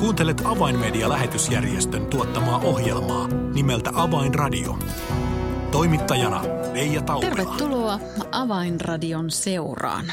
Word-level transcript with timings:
Kuuntelet 0.00 0.42
Avainmedia-lähetysjärjestön 0.44 2.06
tuottamaa 2.06 2.58
ohjelmaa 2.58 3.28
nimeltä 3.54 3.90
Avainradio. 3.94 4.78
Toimittajana 5.70 6.42
Leija 6.72 7.02
Taupila. 7.02 7.30
Tervetuloa 7.30 8.00
Avainradion 8.32 9.30
seuraan. 9.30 10.12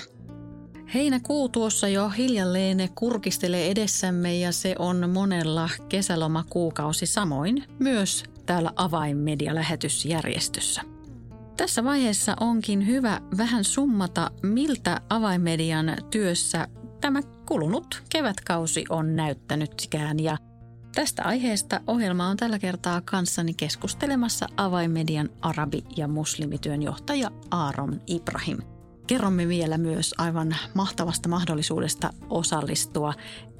Heinäkuu 0.93 1.49
tuossa 1.49 1.87
jo 1.87 2.09
hiljalleen 2.09 2.89
kurkistelee 2.95 3.71
edessämme 3.71 4.37
ja 4.37 4.51
se 4.51 4.75
on 4.79 5.09
monella 5.09 5.69
kesälomakuukausi 5.89 7.05
samoin 7.05 7.63
myös 7.79 8.23
täällä 8.45 8.71
Avainmedia-lähetysjärjestössä. 8.75 10.81
Tässä 11.57 11.83
vaiheessa 11.83 12.35
onkin 12.39 12.87
hyvä 12.87 13.21
vähän 13.37 13.63
summata, 13.63 14.31
miltä 14.43 15.01
Avainmedian 15.09 15.97
työssä 16.11 16.67
tämä 17.01 17.21
kulunut 17.47 18.03
kevätkausi 18.09 18.85
on 18.89 19.15
näyttänytkään 19.15 20.19
ja 20.19 20.37
Tästä 20.95 21.23
aiheesta 21.23 21.79
ohjelma 21.87 22.27
on 22.27 22.37
tällä 22.37 22.59
kertaa 22.59 23.01
kanssani 23.01 23.53
keskustelemassa 23.53 24.47
avainmedian 24.57 25.29
arabi- 25.41 25.83
ja 25.97 26.07
muslimityön 26.07 26.81
johtaja 26.81 27.31
Aaron 27.51 28.01
Ibrahim. 28.07 28.57
Kerromme 29.07 29.47
vielä 29.47 29.77
myös 29.77 30.15
aivan 30.17 30.55
mahtavasta 30.73 31.29
mahdollisuudesta 31.29 32.13
osallistua 32.29 33.13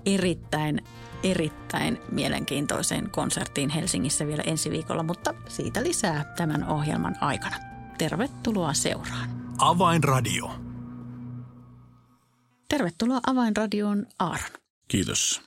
erittäin, 0.05 0.81
erittäin 1.23 1.97
mielenkiintoiseen 2.11 3.09
konserttiin 3.11 3.69
Helsingissä 3.69 4.27
vielä 4.27 4.43
ensi 4.45 4.71
viikolla, 4.71 5.03
mutta 5.03 5.33
siitä 5.47 5.83
lisää 5.83 6.33
tämän 6.37 6.67
ohjelman 6.67 7.15
aikana. 7.21 7.55
Tervetuloa 7.97 8.73
seuraan. 8.73 9.29
Avainradio. 9.57 10.66
Tervetuloa 12.69 13.19
Avainradioon 13.27 14.05
Aaron. 14.19 14.49
Kiitos. 14.87 15.41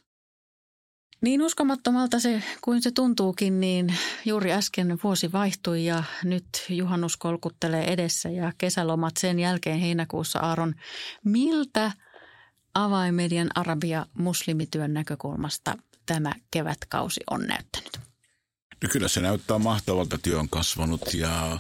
Niin 1.21 1.43
uskomattomalta 1.43 2.21
se 2.21 2.43
kuin 2.61 2.83
se 2.83 2.91
tuntuukin, 2.91 3.61
niin 3.61 3.95
juuri 4.25 4.53
äsken 4.53 4.99
vuosi 5.05 5.33
vaihtui 5.33 5.85
ja 5.85 6.05
nyt 6.25 6.47
juhannus 6.69 7.17
kolkuttelee 7.17 7.93
edessä 7.93 8.29
ja 8.29 8.53
kesälomat 8.59 9.17
sen 9.17 9.39
jälkeen 9.39 9.81
heinäkuussa 9.81 10.39
Aaron. 10.39 10.75
Miltä 11.25 11.93
avaimedian 12.75 13.49
arabia 13.55 14.07
muslimityön 14.15 14.95
näkökulmasta 14.95 15.75
tämä 16.07 16.33
kevätkausi 16.51 17.21
on 17.31 17.41
näyttänyt? 17.41 18.01
No 18.83 18.89
kyllä 18.93 19.09
se 19.09 19.21
näyttää 19.21 19.59
mahtavalta. 19.59 20.19
Työ 20.19 20.39
on 20.39 20.49
kasvanut 20.49 21.15
ja 21.15 21.59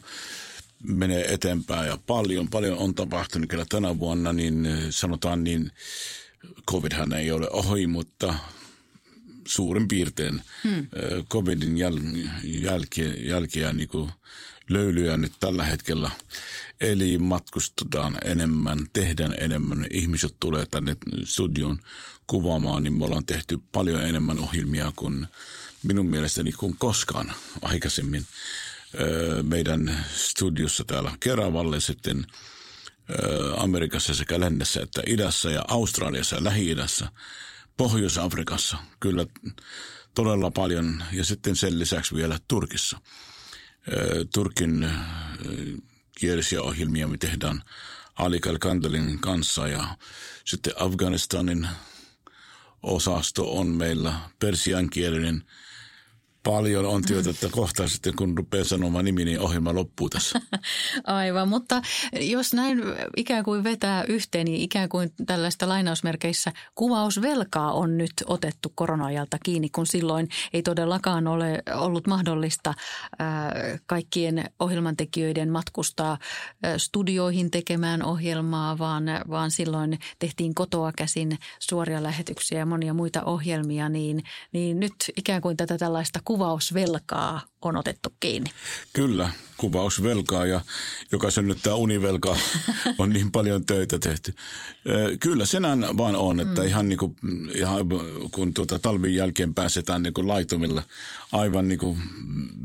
menee 0.82 1.34
eteenpäin 1.34 1.88
ja 1.88 1.98
paljon, 2.06 2.48
paljon 2.48 2.78
on 2.78 2.94
tapahtunut 2.94 3.48
kyllä 3.48 3.64
tänä 3.68 3.98
vuonna, 3.98 4.32
niin 4.32 4.68
sanotaan 4.90 5.44
niin, 5.44 5.72
covidhan 6.70 7.12
ei 7.12 7.30
ole 7.32 7.50
ohi, 7.50 7.86
mutta 7.86 8.34
suurin 9.46 9.88
piirtein 9.88 10.42
hmm. 10.64 10.86
covidin 11.30 11.76
jäl- 11.76 12.30
jälkeä, 12.44 13.12
jälkeä 13.18 13.72
niin 13.72 13.88
kuin 13.88 14.10
löylyä 14.68 15.16
nyt 15.16 15.32
tällä 15.40 15.64
hetkellä. 15.64 16.10
Eli 16.80 17.18
matkustetaan 17.18 18.18
enemmän, 18.24 18.78
tehdään 18.92 19.34
enemmän, 19.38 19.86
ihmiset 19.90 20.36
tulee 20.40 20.66
tänne 20.66 20.96
studion 21.24 21.80
kuvaamaan, 22.26 22.82
niin 22.82 22.98
me 22.98 23.04
ollaan 23.04 23.26
tehty 23.26 23.58
paljon 23.72 24.04
enemmän 24.04 24.38
ohjelmia 24.38 24.92
kuin 24.96 25.26
minun 25.82 26.06
mielestäni 26.06 26.52
kuin 26.52 26.76
koskaan 26.78 27.32
aikaisemmin 27.62 28.26
meidän 29.42 30.04
studiossa 30.14 30.84
täällä 30.84 31.12
Keravalle 31.20 31.80
sitten 31.80 32.26
Amerikassa 33.56 34.14
sekä 34.14 34.40
lännessä 34.40 34.82
että 34.82 35.02
idässä 35.06 35.50
ja 35.50 35.64
Australiassa 35.68 36.36
ja 36.36 36.44
Lähi-idässä, 36.44 37.08
Pohjois-Afrikassa 37.76 38.76
kyllä 39.00 39.26
todella 40.14 40.50
paljon 40.50 41.04
ja 41.12 41.24
sitten 41.24 41.56
sen 41.56 41.78
lisäksi 41.78 42.14
vielä 42.14 42.38
Turkissa. 42.48 43.00
Turkin 44.34 44.90
kielisiä 46.18 46.62
ohjelmia 46.62 47.08
me 47.08 47.16
tehdään 47.18 47.62
Ali 48.14 48.40
Kalkandelin 48.40 49.18
kanssa 49.18 49.68
ja 49.68 49.96
sitten 50.44 50.72
Afganistanin 50.76 51.68
osasto 52.82 53.58
on 53.58 53.66
meillä 53.66 54.14
persiankielinen– 54.38 55.42
paljon 56.42 56.86
on 56.86 57.02
työtä, 57.06 57.30
kohta 57.50 57.88
sitten 57.88 58.16
kun 58.16 58.36
rupeaa 58.36 58.64
sanomaan 58.64 59.04
nimi, 59.04 59.24
niin 59.24 59.40
ohjelma 59.40 59.74
loppuu 59.74 60.08
tässä. 60.08 60.40
Aivan, 61.04 61.48
mutta 61.48 61.82
jos 62.20 62.54
näin 62.54 62.82
ikään 63.16 63.44
kuin 63.44 63.64
vetää 63.64 64.04
yhteen, 64.04 64.44
niin 64.44 64.60
ikään 64.60 64.88
kuin 64.88 65.10
tällaista 65.26 65.68
lainausmerkeissä 65.68 66.52
kuvausvelkaa 66.74 67.72
on 67.72 67.98
nyt 67.98 68.12
otettu 68.26 68.72
korona-ajalta 68.74 69.38
kiinni, 69.44 69.68
kun 69.68 69.86
silloin 69.86 70.28
ei 70.52 70.62
todellakaan 70.62 71.26
ole 71.26 71.62
ollut 71.74 72.06
mahdollista 72.06 72.74
kaikkien 73.86 74.44
ohjelmantekijöiden 74.60 75.50
matkustaa 75.50 76.18
studioihin 76.76 77.50
tekemään 77.50 78.02
ohjelmaa, 78.02 78.78
vaan, 78.78 79.04
vaan 79.30 79.50
silloin 79.50 79.98
tehtiin 80.18 80.54
kotoa 80.54 80.92
käsin 80.96 81.38
suoria 81.58 82.02
lähetyksiä 82.02 82.58
ja 82.58 82.66
monia 82.66 82.94
muita 82.94 83.22
ohjelmia, 83.22 83.88
niin, 83.88 84.22
niin 84.52 84.80
nyt 84.80 84.94
ikään 85.16 85.42
kuin 85.42 85.56
tätä 85.56 85.78
tällaista 85.78 86.20
kuvausvelkaa 86.30 87.42
on 87.62 87.76
otettu 87.76 88.08
kiinni. 88.20 88.50
Kyllä, 88.92 89.30
kuvausvelkaa 89.56 90.46
ja 90.46 90.60
joka 91.12 91.30
synnyttää 91.30 91.74
univelkaa 91.74 92.36
on 92.98 93.10
niin 93.10 93.32
paljon 93.32 93.66
töitä 93.66 93.98
tehty. 93.98 94.34
Kyllä 95.20 95.46
se 95.46 95.60
näin 95.60 95.86
vaan 95.96 96.16
on, 96.16 96.40
että 96.40 96.60
mm. 96.60 96.66
ihan, 96.66 96.88
niin 96.88 96.98
kuin, 96.98 97.16
ihan 97.54 97.86
kun 98.30 98.54
tuota 98.54 98.78
talvin 98.78 99.14
jälkeen 99.14 99.54
pääsetään 99.54 100.02
niin 100.02 100.14
kuin 100.14 100.28
laitumille, 100.28 100.82
aivan 101.32 101.68
niin 101.68 101.78
kuin 101.78 101.98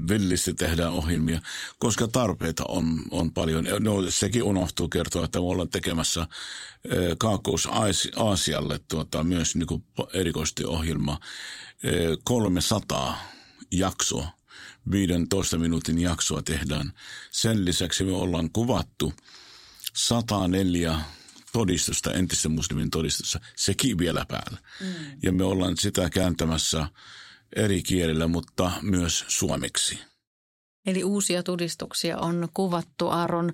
villisti 0.09 0.53
tehdään 0.53 0.93
ohjelmia, 0.93 1.41
koska 1.79 2.07
tarpeita 2.07 2.63
on, 2.67 3.01
on 3.11 3.31
paljon. 3.31 3.67
No, 3.79 4.01
sekin 4.09 4.43
unohtuu 4.43 4.89
kertoa, 4.89 5.25
että 5.25 5.39
me 5.39 5.45
ollaan 5.45 5.69
tekemässä 5.69 6.27
Kaakkois-Aasialle 7.17 8.79
tuota, 8.87 9.23
myös 9.23 9.55
niin 9.55 9.67
kuin 9.67 9.83
erikoisesti 10.13 10.65
ohjelma 10.65 11.19
300 12.23 13.34
jaksoa, 13.71 14.29
15 14.91 15.57
minuutin 15.57 16.01
jaksoa 16.01 16.41
tehdään. 16.41 16.93
Sen 17.31 17.65
lisäksi 17.65 18.03
me 18.03 18.11
ollaan 18.11 18.49
kuvattu 18.53 19.13
104 19.93 20.99
todistusta, 21.51 22.13
entistä 22.13 22.49
muslimin 22.49 22.89
todistusta, 22.89 23.39
sekin 23.55 23.97
vielä 23.97 24.25
päällä. 24.27 24.57
Mm. 24.81 24.87
Ja 25.23 25.31
me 25.31 25.43
ollaan 25.43 25.77
sitä 25.77 26.09
kääntämässä 26.09 26.87
eri 27.55 27.83
kielillä, 27.83 28.27
mutta 28.27 28.71
myös 28.81 29.25
suomeksi. 29.27 29.99
Eli 30.85 31.03
uusia 31.03 31.43
todistuksia 31.43 32.17
on 32.17 32.49
kuvattu, 32.53 33.07
Aaron. 33.07 33.53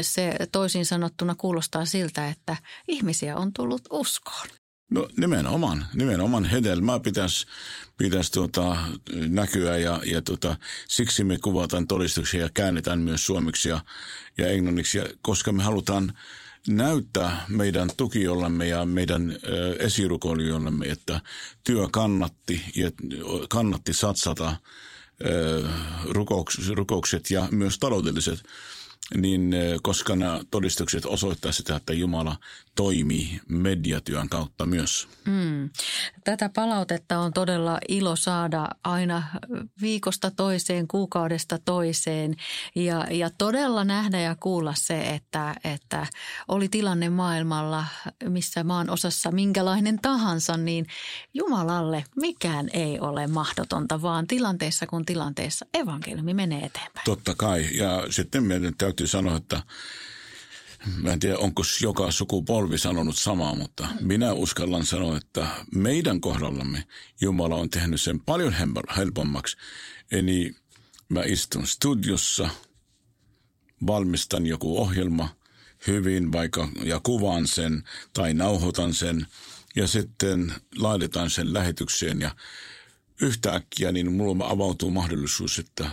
Se 0.00 0.36
toisin 0.52 0.86
sanottuna 0.86 1.34
kuulostaa 1.34 1.84
siltä, 1.84 2.28
että 2.28 2.56
ihmisiä 2.88 3.36
on 3.36 3.52
tullut 3.52 3.82
uskoon. 3.90 4.46
No 4.90 5.08
nimenomaan, 5.16 5.86
nimenomaan 5.94 6.44
hedelmää 6.44 7.00
pitäisi, 7.00 7.46
pitäisi 7.96 8.32
tuota, 8.32 8.76
näkyä 9.28 9.76
ja, 9.76 10.00
ja 10.04 10.22
tuota, 10.22 10.56
siksi 10.88 11.24
me 11.24 11.38
kuvataan 11.38 11.86
todistuksia 11.86 12.40
ja 12.40 12.48
käännetään 12.54 12.98
myös 12.98 13.26
suomeksi 13.26 13.68
ja, 13.68 13.80
ja 14.38 14.48
englanniksi, 14.48 14.98
koska 15.22 15.52
me 15.52 15.62
halutaan 15.62 16.12
näyttää 16.68 17.44
meidän 17.48 17.90
tukijollamme 17.96 18.68
ja 18.68 18.84
meidän 18.84 19.38
esirukoilijoillemme, 19.78 20.86
että 20.86 21.20
työ 21.64 21.88
kannatti 21.92 22.64
ja 22.76 22.90
kannatti 23.48 23.92
satsata 23.92 24.56
ö, 25.24 25.68
rukoukset 26.76 27.30
ja 27.30 27.48
myös 27.50 27.78
taloudelliset 27.78 28.42
niin 29.14 29.54
koska 29.82 30.16
nämä 30.16 30.40
todistukset 30.50 31.06
osoittaa 31.06 31.52
sitä, 31.52 31.76
että 31.76 31.92
Jumala 31.92 32.36
toimii 32.74 33.40
mediatyön 33.48 34.28
kautta 34.28 34.66
myös. 34.66 35.08
Mm. 35.24 35.70
Tätä 36.24 36.50
palautetta 36.54 37.18
on 37.18 37.32
todella 37.32 37.78
ilo 37.88 38.16
saada 38.16 38.68
aina 38.84 39.22
viikosta 39.80 40.30
toiseen, 40.30 40.88
kuukaudesta 40.88 41.58
toiseen 41.58 42.36
ja, 42.74 43.06
ja 43.10 43.30
todella 43.38 43.84
nähdä 43.84 44.20
ja 44.20 44.36
kuulla 44.40 44.74
se, 44.76 45.00
että, 45.00 45.54
että 45.64 46.06
oli 46.48 46.68
tilanne 46.68 47.08
maailmalla, 47.08 47.84
missä 48.28 48.64
maan 48.64 48.90
osassa 48.90 49.30
minkälainen 49.30 49.98
tahansa, 50.02 50.56
niin 50.56 50.86
Jumalalle 51.34 52.04
mikään 52.16 52.68
ei 52.72 53.00
ole 53.00 53.26
mahdotonta, 53.26 54.02
vaan 54.02 54.26
tilanteessa 54.26 54.86
kun 54.86 55.04
tilanteessa 55.04 55.66
evankeliumi 55.74 56.34
menee 56.34 56.64
eteenpäin. 56.66 57.04
Totta 57.04 57.34
kai 57.34 57.66
ja 57.78 58.02
sitten 58.10 58.44
meidän 58.44 58.74
täytyy 58.78 58.95
sanoa, 59.04 59.36
että 59.36 59.62
Mä 61.02 61.12
en 61.12 61.20
tiedä, 61.20 61.38
onko 61.38 61.62
joka 61.82 62.10
sukupolvi 62.10 62.78
sanonut 62.78 63.18
samaa, 63.18 63.54
mutta 63.54 63.88
minä 64.00 64.32
uskallan 64.32 64.86
sanoa, 64.86 65.16
että 65.16 65.46
meidän 65.74 66.20
kohdallamme 66.20 66.84
Jumala 67.20 67.56
on 67.56 67.70
tehnyt 67.70 68.00
sen 68.00 68.20
paljon 68.20 68.54
helpommaksi. 68.96 69.56
Eli 70.10 70.54
mä 71.08 71.22
istun 71.22 71.66
studiossa, 71.66 72.48
valmistan 73.86 74.46
joku 74.46 74.80
ohjelma 74.80 75.28
hyvin 75.86 76.32
vaikka 76.32 76.68
ja 76.82 77.00
kuvaan 77.00 77.46
sen 77.46 77.84
tai 78.12 78.34
nauhoitan 78.34 78.94
sen 78.94 79.26
ja 79.76 79.86
sitten 79.86 80.52
laitetaan 80.76 81.30
sen 81.30 81.54
lähetykseen 81.54 82.20
ja 82.20 82.36
yhtäkkiä 83.20 83.92
niin 83.92 84.12
mulla 84.12 84.48
avautuu 84.48 84.90
mahdollisuus, 84.90 85.58
että 85.58 85.90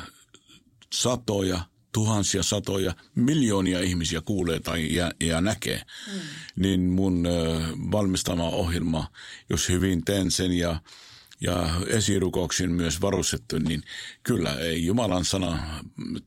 satoja, 0.94 1.62
tuhansia, 1.94 2.44
satoja, 2.44 2.96
miljoonia 3.16 3.80
ihmisiä 3.80 4.22
kuulee 4.22 4.60
tai 4.60 4.96
ja, 4.96 5.12
ja 5.22 5.42
näkee, 5.42 5.82
mm. 6.08 6.20
niin 6.56 6.82
mun 6.82 7.26
ö, 7.26 7.60
valmistama 7.92 8.44
ohjelma, 8.44 9.08
jos 9.50 9.70
hyvin 9.70 10.06
teen 10.06 10.32
sen 10.32 10.52
ja 10.52 10.80
ja 11.44 11.70
esirukouksin 11.88 12.72
myös 12.72 13.02
varustettu, 13.02 13.60
niin 13.60 13.84
kyllä 14.24 14.56
ei 14.56 14.86
Jumalan 14.86 15.26
sana 15.26 15.60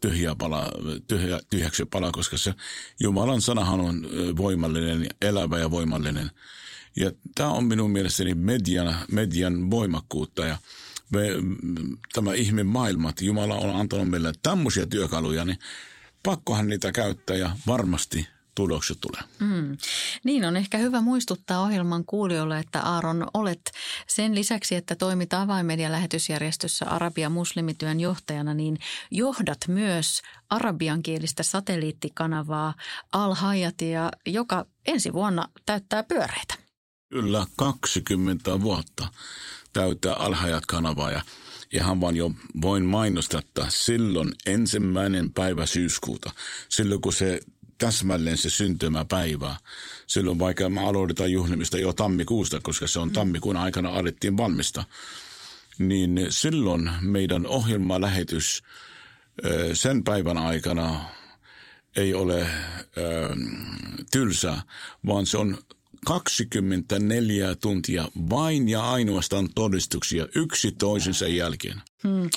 tyhjä 0.01 0.35
pala, 0.35 0.73
tyhjä, 1.07 1.41
tyhjäksi 1.51 1.85
pala, 1.85 2.13
koska 2.13 2.37
se 2.37 2.55
Jumalan 3.01 3.41
sanahan 3.41 3.81
on 3.81 4.07
voimallinen, 4.37 5.07
elävä 5.23 5.59
ja 5.59 5.71
voimallinen. 5.71 6.31
Ja 6.97 7.13
tämä 7.35 7.51
on 7.51 7.65
minun 7.65 7.91
mielestäni 7.91 8.35
median, 8.35 8.97
median 9.13 9.71
voimakkuutta 9.71 10.45
ja 10.45 10.59
me, 11.11 11.29
tämä 12.12 12.35
ihme 12.35 12.62
maailma, 12.62 13.08
että 13.08 13.25
Jumala 13.25 13.55
on 13.55 13.76
antanut 13.76 14.08
meille 14.08 14.32
tämmöisiä 14.43 14.87
työkaluja, 14.87 15.44
niin 15.44 15.58
pakkohan 16.23 16.69
niitä 16.69 16.93
käyttää 16.93 17.37
ja 17.37 17.56
varmasti 17.67 18.26
tulokset 18.56 18.99
tulee. 19.00 19.20
Mm. 19.41 19.76
Niin 20.25 20.44
on 20.44 20.56
ehkä 20.56 20.79
hyvä 20.79 21.00
muistuttaa 21.00 21.62
ohjelman 21.62 22.05
kuulijoille, 22.05 22.58
että 22.58 22.81
Aaron 22.81 23.26
olet 23.35 23.73
sen 24.06 24.35
lisäksi, 24.35 24.75
että 24.75 24.97
toimit 24.97 25.32
avaimedian 25.32 25.93
lähetysjärjestössä 25.93 26.87
Arabian 26.87 27.32
muslimityön 27.32 28.00
johtajana, 28.00 28.55
niin 28.55 28.79
johdat 29.11 29.58
myös 29.69 30.23
arabiankielistä 30.50 31.43
satelliittikanavaa 31.43 32.75
Al 33.12 33.35
Hayatia, 33.35 34.11
joka 34.26 34.67
ensi 34.87 35.12
vuonna 35.12 35.49
täyttää 35.67 36.03
pyöreitä. 36.03 36.55
Kyllä, 37.08 37.47
20 37.56 38.61
vuotta 38.61 39.08
täyttää 39.76 40.14
Al 40.14 40.34
Hayat-kanavaa 40.34 41.11
ja 41.11 41.23
ihan 41.73 42.00
vaan 42.00 42.17
jo 42.17 42.31
voin 42.62 42.84
mainostaa, 42.84 43.40
että 43.40 43.67
silloin 43.69 44.32
ensimmäinen 44.46 45.32
päivä 45.32 45.67
syyskuuta, 45.67 46.31
silloin 46.69 47.00
kun 47.00 47.12
se 47.12 47.40
täsmälleen 47.78 48.37
se 48.37 48.50
syntymäpäivä. 48.50 49.56
Silloin 50.06 50.38
vaikka 50.38 50.69
me 50.69 50.88
aloitetaan 50.88 51.32
juhlimista 51.32 51.78
jo 51.78 51.93
tammikuusta, 51.93 52.61
koska 52.61 52.87
se 52.87 52.99
on 52.99 53.11
tammikuun 53.11 53.56
aikana 53.56 53.88
alettiin 53.88 54.37
valmista. 54.37 54.84
Niin 55.79 56.26
silloin 56.31 56.90
meidän 57.00 57.46
ohjelmalähetys 57.46 58.62
sen 59.72 60.05
päivän 60.05 60.38
aikana 60.38 61.05
ei 61.96 62.14
ole 62.14 62.46
tylsä, 64.12 64.56
vaan 65.06 65.26
se 65.26 65.38
on 65.38 65.58
24 66.06 67.55
tuntia 67.55 68.08
vain 68.31 68.69
ja 68.69 68.91
ainoastaan 68.91 69.49
todistuksia 69.55 70.26
yksi 70.35 70.73
toisensa 70.73 71.29
jälkeen. 71.29 71.82
Hmm. 72.02 72.31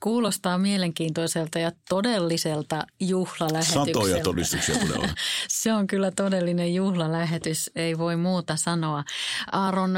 Kuulostaa 0.00 0.58
mielenkiintoiselta 0.58 1.58
ja 1.58 1.72
todelliselta 1.88 2.86
juhlalähetykseltä. 3.00 3.92
Satoja 3.92 4.22
todistuksia 4.22 4.74
tulee 4.78 4.98
olla. 4.98 5.08
Se 5.48 5.72
on 5.72 5.86
kyllä 5.86 6.10
todellinen 6.10 6.74
juhlalähetys, 6.74 7.70
ei 7.76 7.98
voi 7.98 8.16
muuta 8.16 8.56
sanoa. 8.56 9.04
Aaron, 9.52 9.90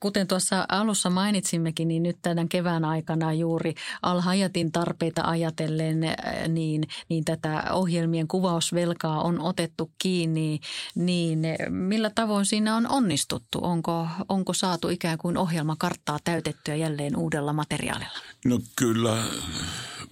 kuten 0.00 0.26
tuossa 0.26 0.64
alussa 0.68 1.10
mainitsimmekin, 1.10 1.88
niin 1.88 2.02
nyt 2.02 2.16
tämän 2.22 2.48
kevään 2.48 2.84
aikana 2.84 3.32
juuri 3.32 3.74
Alhajatin 4.02 4.72
tarpeita 4.72 5.22
ajatellen, 5.24 6.00
niin, 6.48 6.82
niin 7.08 7.24
tätä 7.24 7.64
ohjelmien 7.72 8.28
kuvausvelkaa 8.28 9.22
on 9.22 9.40
otettu 9.40 9.90
kiinni. 9.98 10.60
Niin 10.94 11.40
millä 11.68 12.10
tavoin 12.14 12.46
siinä 12.46 12.76
on 12.76 12.90
onnistuttu? 12.90 13.58
Onko, 13.62 14.08
onko 14.28 14.52
saatu 14.52 14.88
ikään 14.88 15.18
kuin 15.18 15.36
ohjelmakarttaa 15.36 16.18
täytettyä 16.24 16.74
jälleen 16.74 17.16
uudella 17.16 17.52
materiaalilla? 17.52 18.19
No 18.44 18.60
kyllä 18.76 19.24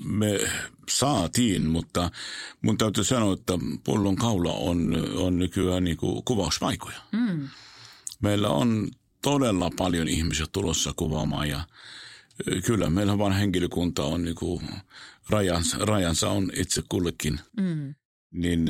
me 0.04 0.40
saatiin, 0.88 1.66
mutta 1.66 2.10
mun 2.62 2.78
täytyy 2.78 3.04
sanoa, 3.04 3.34
että 3.34 3.52
pullon 3.84 4.16
kaula 4.16 4.52
on, 4.52 4.96
on 5.14 5.38
nykyään 5.38 5.84
niin 5.84 5.96
kuin 5.96 6.24
kuvauspaikoja. 6.24 7.00
Mm. 7.12 7.48
Meillä 8.22 8.48
on 8.48 8.88
todella 9.22 9.70
paljon 9.76 10.08
ihmisiä 10.08 10.46
tulossa 10.52 10.92
kuvaamaan 10.96 11.48
ja 11.48 11.64
kyllä 12.64 12.90
meillä 12.90 13.18
vaan 13.18 13.32
henkilökunta 13.32 14.04
on 14.04 14.24
niin 14.24 14.34
kuin 14.34 14.62
rajansa, 15.30 15.78
rajansa 15.78 16.30
on 16.30 16.50
itse 16.56 16.82
kullekin. 16.88 17.40
Mm. 17.60 17.94
Niin 18.30 18.68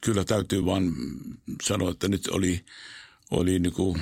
kyllä 0.00 0.24
täytyy 0.24 0.64
vaan 0.64 0.92
sanoa, 1.62 1.90
että 1.90 2.08
nyt 2.08 2.28
oli, 2.28 2.64
oli 3.30 3.58
niin 3.58 3.72
kuin, 3.72 4.00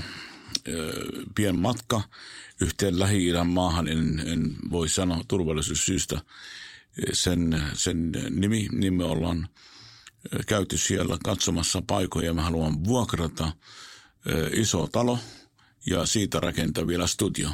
pien 1.34 1.58
matka 1.58 2.02
yhteen 2.60 2.98
lähi 2.98 3.32
maahan, 3.44 3.88
en, 3.88 4.22
en 4.26 4.56
voi 4.70 4.88
sanoa 4.88 5.24
turvallisuussyistä 5.28 6.20
sen, 7.12 7.62
sen 7.74 8.12
nimi, 8.30 8.68
niin 8.72 8.94
me 8.94 9.04
ollaan 9.04 9.48
käyty 10.46 10.78
siellä 10.78 11.18
katsomassa 11.24 11.82
paikoja. 11.86 12.34
Me 12.34 12.42
haluan 12.42 12.84
vuokrata 12.84 13.52
iso 14.52 14.86
talo 14.86 15.18
ja 15.86 16.06
siitä 16.06 16.40
rakentaa 16.40 16.86
vielä 16.86 17.06
studio. 17.06 17.50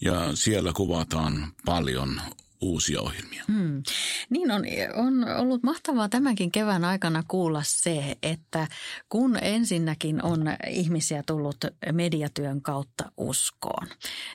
Ja 0.00 0.36
siellä 0.36 0.72
kuvataan 0.72 1.52
paljon 1.64 2.20
uusia 2.60 3.00
ohjelmia. 3.00 3.44
Hmm. 3.52 3.82
Niin 4.30 4.50
on, 4.50 4.62
on 4.94 5.28
ollut 5.38 5.62
mahtavaa 5.62 6.08
tämänkin 6.08 6.50
kevään 6.50 6.84
aikana 6.84 7.22
kuulla 7.28 7.62
se, 7.64 8.16
että 8.22 8.68
kun 9.08 9.38
ensinnäkin 9.42 10.24
on 10.24 10.44
ihmisiä 10.70 11.22
tullut 11.22 11.56
mediatyön 11.92 12.62
kautta 12.62 13.12
uskoon, 13.16 13.86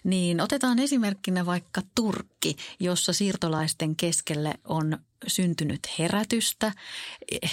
niin 0.04 0.42
otetaan 0.42 0.80
esimerkkinä 0.80 1.46
vaikka 1.46 1.82
Turkki, 1.96 2.56
jossa 2.80 3.14
siirtolaisten 3.14 3.96
keskelle 3.96 4.54
on 4.64 4.98
syntynyt 5.28 5.80
herätystä. 6.00 6.72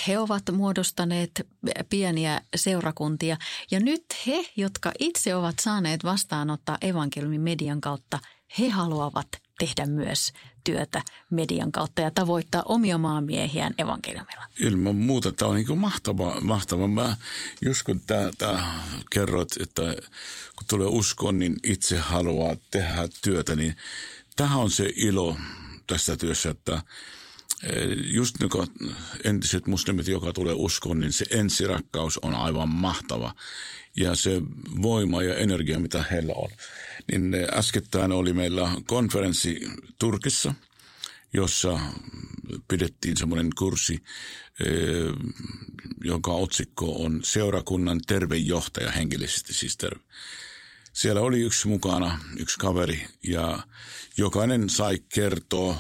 He 0.07 0.19
ovat 0.19 0.43
muodostaneet 0.53 1.47
pieniä 1.91 2.41
seurakuntia 2.57 3.37
ja 3.71 3.81
nyt 3.81 4.05
he, 4.27 4.45
jotka 4.57 4.93
itse 4.99 5.35
ovat 5.35 5.59
saaneet 5.59 6.05
vastaanottaa 6.05 6.79
evankeliumin 6.81 7.41
median 7.41 7.81
kautta, 7.81 8.19
he 8.59 8.69
haluavat 8.69 9.29
tehdä 9.61 9.87
myös 9.87 10.33
työtä 10.65 11.03
median 11.31 11.73
kautta 11.73 12.03
ja 12.03 12.11
tavoittaa 12.11 12.63
omia 12.65 12.99
maamiehiään 12.99 13.75
evankeliumilla. 13.79 14.47
Ilman 14.61 14.97
muuta 14.97 15.33
tämä 15.33 15.49
on 15.49 15.57
niin 15.57 15.79
mahtava, 15.79 16.41
mahtava. 16.41 16.89
Mä, 16.89 17.17
just 17.63 17.83
kun 17.83 18.01
tää, 18.01 18.31
tää 18.39 18.83
kerrot, 19.11 19.49
että 19.61 19.83
kun 20.57 20.67
tulee 20.69 20.87
uskoon, 20.87 21.39
niin 21.39 21.57
itse 21.65 21.99
haluaa 21.99 22.57
tehdä 22.71 23.09
työtä, 23.23 23.57
niin 23.57 23.77
tähän 24.37 24.59
on 24.59 24.71
se 24.71 24.93
ilo 24.97 25.37
tässä 25.87 26.17
työssä, 26.17 26.51
että 26.51 26.83
eh, 27.63 27.89
just 28.05 28.37
niin 28.41 28.51
kuin 28.51 28.67
entiset 29.25 29.67
muslimit, 29.67 30.09
joka 30.09 30.33
tulee 30.33 30.55
uskoon, 30.57 31.01
niin 31.01 31.13
se 31.13 31.25
ensirakkaus 31.31 32.19
on 32.19 32.35
aivan 32.35 32.69
mahtava. 32.69 33.35
Ja 33.97 34.15
se 34.15 34.43
voima 34.83 35.23
ja 35.23 35.35
energia, 35.35 35.79
mitä 35.79 36.05
heillä 36.11 36.33
on 36.37 36.51
niin 37.11 37.37
äskettäin 37.55 38.13
oli 38.13 38.33
meillä 38.33 38.71
konferenssi 38.87 39.61
Turkissa, 39.99 40.55
jossa 41.33 41.81
pidettiin 42.69 43.17
semmoinen 43.17 43.51
kurssi, 43.59 44.03
eh, 44.61 45.15
jonka 46.05 46.33
otsikko 46.33 47.05
on 47.05 47.21
seurakunnan 47.25 48.01
tervejohtaja 48.07 48.91
henkilöisesti 48.91 49.55
siis 49.55 49.77
terve. 49.77 50.01
Siellä 50.93 51.21
oli 51.21 51.41
yksi 51.41 51.69
mukana, 51.69 52.19
yksi 52.37 52.59
kaveri 52.59 53.07
ja 53.23 53.59
jokainen 54.17 54.69
sai 54.69 54.99
kertoa 55.15 55.77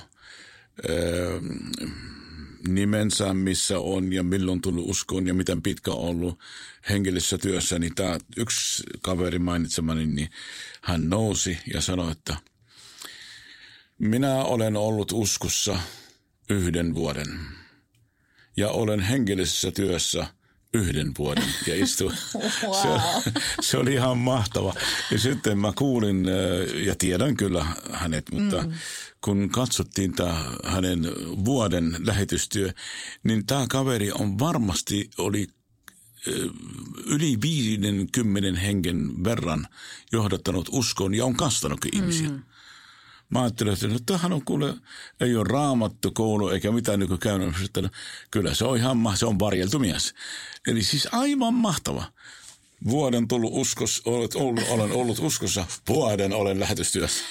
eh, 0.88 1.40
nimensä, 2.68 3.34
missä 3.34 3.78
on 3.78 4.12
ja 4.12 4.22
milloin 4.22 4.60
tullut 4.60 4.90
uskoon 4.90 5.26
ja 5.26 5.34
miten 5.34 5.62
pitkä 5.62 5.90
on 5.90 6.08
ollut 6.08 6.38
hengellisessä 6.88 7.38
työssä, 7.38 7.78
niin 7.78 7.94
tämä 7.94 8.18
yksi 8.36 8.82
kaveri 9.02 9.38
mainitsemani, 9.38 10.06
niin 10.06 10.30
hän 10.82 11.10
nousi 11.10 11.58
ja 11.74 11.80
sanoi, 11.80 12.12
että 12.12 12.36
minä 13.98 14.34
olen 14.34 14.76
ollut 14.76 15.12
uskossa 15.12 15.80
yhden 16.50 16.94
vuoden 16.94 17.40
ja 18.56 18.68
olen 18.68 19.00
hengellisessä 19.00 19.70
työssä 19.70 20.26
yhden 20.74 21.12
vuoden 21.18 21.54
ja 21.66 21.84
istui. 21.84 22.12
wow. 22.64 23.00
se, 23.22 23.32
se 23.60 23.78
oli 23.78 23.94
ihan 23.94 24.18
mahtava. 24.18 24.74
Ja 25.10 25.18
sitten 25.18 25.58
mä 25.58 25.72
kuulin 25.76 26.26
ja 26.84 26.94
tiedän 26.94 27.36
kyllä 27.36 27.66
hänet, 27.92 28.24
mutta 28.32 28.62
mm 28.62 28.72
kun 29.24 29.50
katsottiin 29.50 30.12
tämä 30.12 30.44
hänen 30.64 31.04
vuoden 31.44 31.96
lähetystyö, 31.98 32.72
niin 33.22 33.46
tämä 33.46 33.66
kaveri 33.68 34.12
on 34.12 34.38
varmasti 34.38 35.10
oli 35.18 35.46
yli 37.06 37.38
50 37.42 38.60
hengen 38.60 39.24
verran 39.24 39.66
johdattanut 40.12 40.68
uskoon 40.72 41.14
ja 41.14 41.24
on 41.24 41.36
kastanutkin 41.36 41.96
ihmisiä. 41.96 42.28
Mm. 42.28 42.42
Mä 43.30 43.42
ajattelin, 43.42 43.72
että 43.72 43.88
no, 43.88 43.98
tämähän 44.06 44.32
on 44.32 44.44
kuule, 44.44 44.74
ei 45.20 45.36
ole 45.36 45.46
raamattu 45.48 46.10
koulu 46.10 46.48
eikä 46.48 46.72
mitään 46.72 46.98
niin 47.00 47.18
käynyt. 47.18 47.54
Kyllä 48.30 48.54
se 48.54 48.64
on 48.64 48.76
ihan, 48.76 48.98
se 49.14 49.26
on 49.26 49.38
varjeltu 49.38 49.78
mies. 49.78 50.14
Eli 50.66 50.82
siis 50.82 51.08
aivan 51.12 51.54
mahtava. 51.54 52.04
vuoden 52.88 53.28
tullut 53.28 53.50
uskos, 53.54 54.02
olet 54.04 54.34
ollut, 54.34 54.64
olen 54.68 54.92
ollut 54.92 55.18
uskossa, 55.18 55.66
vuoden 55.88 56.32
olen 56.32 56.60
lähetystyössä. 56.60 57.24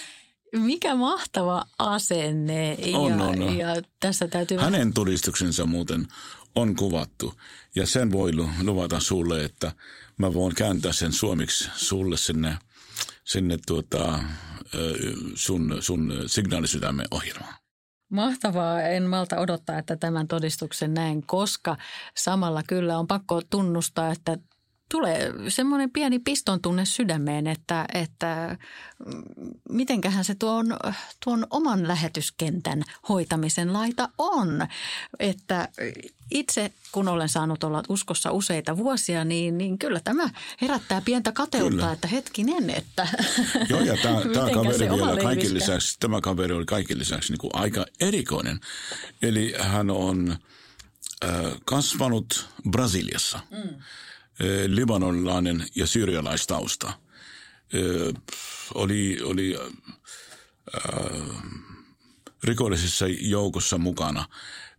Mikä 0.55 0.95
mahtava 0.95 1.65
asenne. 1.79 2.77
On, 2.93 3.11
ja, 3.11 3.25
on, 3.25 3.41
on. 3.41 3.57
ja 3.57 3.75
tässä 3.99 4.27
täytyy... 4.27 4.57
Hänen 4.57 4.93
todistuksensa 4.93 5.65
muuten 5.65 6.07
on 6.55 6.75
kuvattu 6.75 7.33
ja 7.75 7.87
sen 7.87 8.11
voi 8.11 8.35
lu- 8.35 8.49
luvata 8.63 8.99
sulle, 8.99 9.43
että 9.43 9.71
mä 10.17 10.33
voin 10.33 10.55
kääntää 10.55 10.93
sen 10.93 11.13
suomeksi 11.13 11.69
sulle 11.75 12.17
sinne, 12.17 12.57
sinne 13.31 13.57
tuota, 13.67 14.19
sun, 15.35 15.77
sun 15.79 16.13
signaalisydämen 16.27 17.05
ohjelmaan. 17.11 17.53
Mahtavaa. 18.11 18.81
En 18.81 19.03
malta 19.03 19.39
odottaa, 19.39 19.77
että 19.77 19.95
tämän 19.95 20.27
todistuksen 20.27 20.93
näen, 20.93 21.21
koska 21.25 21.77
samalla 22.17 22.63
kyllä 22.67 22.97
on 22.97 23.07
pakko 23.07 23.41
tunnustaa, 23.49 24.11
että 24.11 24.37
tulee 24.91 25.33
semmoinen 25.47 25.91
pieni 25.91 26.19
piston 26.19 26.61
tunne 26.61 26.85
sydämeen, 26.85 27.47
että, 27.47 27.85
että 27.93 28.57
mitenköhän 29.69 30.25
se 30.25 30.35
tuon, 30.35 30.77
tuon 31.23 31.47
oman 31.49 31.87
lähetyskentän 31.87 32.83
hoitamisen 33.09 33.73
laita 33.73 34.09
on. 34.17 34.67
Että 35.19 35.67
itse, 36.31 36.71
kun 36.91 37.07
olen 37.07 37.29
saanut 37.29 37.63
olla 37.63 37.83
uskossa 37.89 38.31
useita 38.31 38.77
vuosia, 38.77 39.25
niin, 39.25 39.57
niin 39.57 39.79
kyllä 39.79 39.99
tämä 39.99 40.29
herättää 40.61 41.01
pientä 41.01 41.31
kateutta, 41.31 41.77
Kyllä. 41.77 41.91
että 41.91 42.07
hetkinen, 42.07 42.69
että 42.69 43.07
Joo, 43.69 43.81
ja 43.81 43.97
tämä, 43.97 44.21
tämä 44.33 44.49
kaveri 44.53 44.89
vielä 44.89 45.21
kaiken 45.21 45.53
lisäksi, 45.53 45.97
tämä 45.99 46.21
kaveri 46.21 46.53
oli 46.53 46.65
kaiken 46.65 46.99
lisäksi 46.99 47.31
niin 47.31 47.39
kuin 47.39 47.55
aika 47.55 47.85
erikoinen. 47.99 48.59
Eli 49.21 49.53
hän 49.59 49.89
on 49.89 50.37
äh, 51.25 51.31
kasvanut 51.65 52.49
Brasiliassa, 52.69 53.39
mm. 53.51 53.81
Äh, 54.41 54.47
libanonilainen 54.67 55.67
ja 55.75 55.87
syyrialaistausta. 55.87 56.87
Äh, 56.87 58.21
oli 58.73 59.19
oli 59.23 59.57
äh, 60.75 60.99
rikollisissa 62.43 63.05
joukossa 63.19 63.77
mukana, 63.77 64.25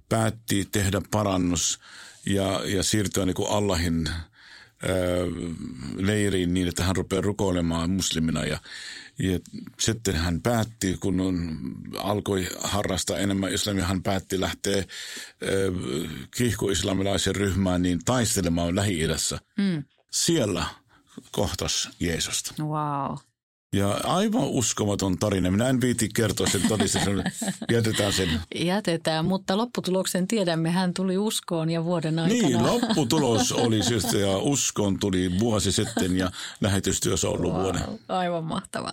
päätti 0.08 0.68
tehdä 0.72 1.00
parannus 1.10 1.80
ja, 2.26 2.62
ja 2.64 2.82
siirtyä 2.82 3.26
niin 3.26 3.34
kuin 3.34 3.50
Allahin 3.50 4.08
ää, 4.08 4.18
leiriin 5.96 6.54
niin, 6.54 6.68
että 6.68 6.84
hän 6.84 6.96
rupeaa 6.96 7.22
rukoilemaan 7.22 7.90
muslimina 7.90 8.44
ja, 8.44 8.58
ja 9.22 9.38
sitten 9.80 10.14
hän 10.14 10.42
päätti, 10.42 10.96
kun 11.00 11.20
on, 11.20 11.58
alkoi 11.98 12.48
harrastaa 12.62 13.18
enemmän 13.18 13.52
islamia, 13.52 13.84
hän 13.84 14.02
päätti 14.02 14.40
lähteä 14.40 14.84
kiihkoislamilaisen 16.36 17.36
ryhmään 17.36 17.82
niin 17.82 18.00
taistelemaan 18.04 18.76
Lähi-idässä. 18.76 19.38
Mm. 19.58 19.84
Siellä 20.10 20.66
kohtas 21.32 21.88
Jeesusta. 22.00 22.54
wow. 22.58 23.16
Ja 23.76 24.00
aivan 24.04 24.44
uskomaton 24.44 25.18
tarina. 25.18 25.50
Minä 25.50 25.68
en 25.68 25.80
viiti 25.80 26.08
kertoa 26.14 26.46
sen 26.46 26.68
todistuksen. 26.68 27.24
Jätetään 27.72 28.12
sen. 28.12 28.40
Jätetään, 28.54 29.24
mutta 29.24 29.56
lopputuloksen 29.56 30.28
tiedämme, 30.28 30.70
hän 30.70 30.94
tuli 30.94 31.18
uskoon 31.18 31.70
ja 31.70 31.84
vuoden 31.84 32.18
aikana. 32.18 32.48
Niin, 32.48 32.66
lopputulos 32.72 33.52
oli 33.52 33.82
siis, 33.82 34.12
ja 34.12 34.38
uskon 34.38 34.98
tuli 34.98 35.38
vuosi 35.38 35.72
sitten 35.72 36.16
ja 36.16 36.30
lähetystyössä 36.60 37.28
on 37.28 37.34
ollut 37.34 37.54
vuoden. 37.54 37.82
Wow, 37.86 37.96
aivan 38.08 38.44
mahtavaa. 38.44 38.92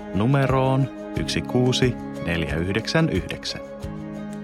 numeroon 0.15 0.89
16499. 1.15 3.61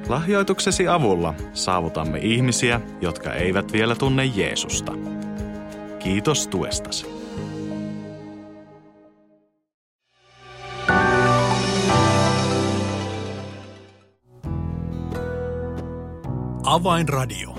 Lahjoituksesi 0.10 0.88
avulla 0.88 1.34
saavutamme 1.54 2.20
ihmisiä, 2.20 2.82
jotka 3.02 3.34
eivät 3.34 3.72
vielä 3.72 3.96
tunne 3.96 4.26
Jeesusta. 4.26 4.92
Kiitos 6.00 6.48
tuestasi. 6.48 7.06
Avainradio. 16.64 17.56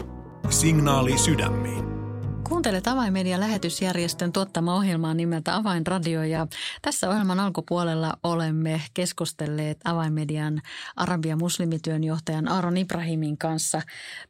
Signaali 0.50 1.19
sydämiin. 1.19 1.98
Kuuntelet 2.49 2.87
Avainmedian 2.87 3.40
lähetysjärjestön 3.40 4.33
tuottama 4.33 4.75
ohjelmaa 4.75 5.14
nimeltä 5.14 5.57
Avainradio 5.57 6.23
ja 6.23 6.47
tässä 6.83 7.11
ohjelman 7.11 7.40
alkupuolella 7.40 8.14
olemme 8.23 8.83
keskustelleet 8.95 9.78
Avainmedian 9.85 10.62
arabia 10.97 11.37
muslimityön 11.37 12.05
johtajan 12.05 12.49
Aaron 12.49 12.76
Ibrahimin 12.76 13.38
kanssa 13.38 13.83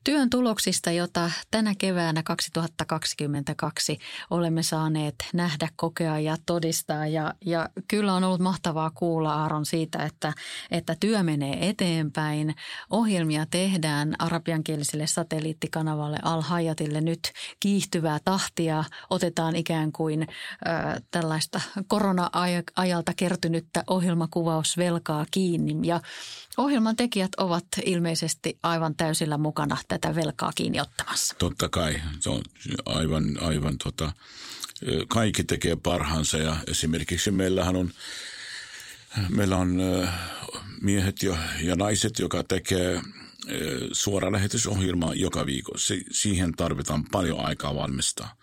työn 0.04 0.30
tuloksista, 0.30 0.90
jota 0.90 1.30
tänä 1.50 1.74
keväänä 1.78 2.22
2022 2.22 3.98
olemme 4.30 4.62
saaneet 4.62 5.14
nähdä, 5.34 5.68
kokea 5.76 6.18
ja 6.18 6.36
todistaa. 6.46 7.06
Ja, 7.06 7.34
ja 7.44 7.68
kyllä 7.88 8.14
on 8.14 8.24
ollut 8.24 8.40
mahtavaa 8.40 8.90
kuulla 8.94 9.34
Aaron 9.34 9.66
siitä, 9.66 10.04
että, 10.04 10.32
että 10.70 10.96
työ 11.00 11.22
menee 11.22 11.68
eteenpäin. 11.68 12.54
Ohjelmia 12.90 13.46
tehdään 13.50 14.14
arabiankieliselle 14.18 15.06
satelliittikanavalle 15.06 16.18
Al 16.22 16.42
Hayatille 16.42 17.00
nyt 17.00 17.32
kiihtyvää 18.08 18.18
tahtia. 18.24 18.84
Otetaan 19.10 19.56
ikään 19.56 19.92
kuin 19.92 20.22
ö, 20.22 21.00
tällaista 21.10 21.60
korona-ajalta 21.88 23.12
kertynyttä 23.16 23.84
ohjelmakuvausvelkaa 23.86 25.26
kiinni. 25.30 25.88
Ja 25.88 26.00
ohjelman 26.56 26.96
tekijät 26.96 27.34
ovat 27.36 27.66
ilmeisesti 27.84 28.58
aivan 28.62 28.94
täysillä 28.96 29.38
mukana 29.38 29.76
tätä 29.88 30.14
velkaa 30.14 30.52
kiinni 30.54 30.80
ottamassa. 30.80 31.34
Totta 31.38 31.68
kai, 31.68 32.02
se 32.20 32.30
on 32.30 32.42
aivan, 32.86 33.24
aivan 33.40 33.78
tota, 33.78 34.12
kaikki 35.08 35.44
tekee 35.44 35.76
parhaansa 35.76 36.38
ja 36.38 36.56
esimerkiksi 36.66 37.30
meillähän 37.30 37.76
on, 37.76 37.90
meillä 39.28 39.56
on 39.56 39.80
miehet 40.82 41.22
ja, 41.22 41.36
ja 41.62 41.76
naiset, 41.76 42.18
joka 42.18 42.44
tekee 42.44 43.02
suora 43.92 44.32
lähetysohjelma 44.32 45.14
joka 45.14 45.46
viikko. 45.46 45.78
Si- 45.78 46.04
siihen 46.10 46.52
tarvitaan 46.52 47.04
paljon 47.12 47.40
aikaa 47.40 47.74
valmistaa. 47.74 48.34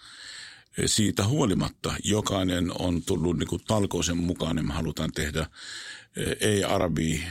Siitä 0.85 1.25
huolimatta 1.25 1.93
jokainen 2.03 2.71
on 2.79 3.01
tullut 3.03 3.37
niin 3.37 3.63
talkoisen 3.67 4.17
mukaan, 4.17 4.55
niin 4.55 4.67
me 4.67 4.73
halutaan 4.73 5.11
tehdä 5.11 5.47
ei-arabi 6.39 7.23